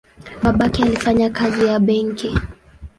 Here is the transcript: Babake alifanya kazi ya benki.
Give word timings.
Babake 0.43 0.83
alifanya 0.83 1.29
kazi 1.29 1.65
ya 1.65 1.79
benki. 1.79 2.31